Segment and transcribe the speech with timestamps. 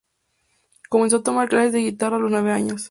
[0.89, 2.79] Comenzó a tomar clases de guitarra a los nueve años.